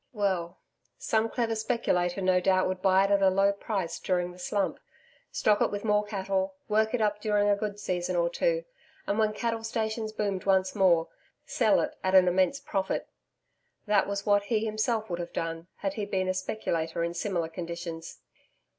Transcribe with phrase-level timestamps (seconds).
[0.13, 0.57] Well,
[0.97, 4.79] some clever speculator no doubt would buy it at a low price during the Slump,
[5.31, 8.65] stock it with more cattle, work it up during a good season or two,
[9.05, 11.09] and, when cattle stations boomed once more,
[11.45, 13.09] sell it at an immense profit.
[13.85, 17.47] That was what he himself would have done had he been a speculator in similar
[17.47, 18.21] conditions.